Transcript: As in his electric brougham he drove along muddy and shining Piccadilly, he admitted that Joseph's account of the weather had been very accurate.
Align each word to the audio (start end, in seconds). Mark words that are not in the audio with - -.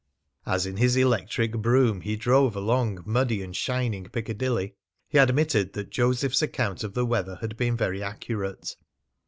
As 0.47 0.65
in 0.65 0.77
his 0.77 0.95
electric 0.95 1.51
brougham 1.51 2.01
he 2.01 2.15
drove 2.15 2.55
along 2.55 3.03
muddy 3.05 3.43
and 3.43 3.55
shining 3.55 4.05
Piccadilly, 4.05 4.73
he 5.07 5.19
admitted 5.19 5.73
that 5.73 5.91
Joseph's 5.91 6.41
account 6.41 6.83
of 6.83 6.95
the 6.95 7.05
weather 7.05 7.35
had 7.39 7.55
been 7.55 7.77
very 7.77 8.01
accurate. 8.01 8.75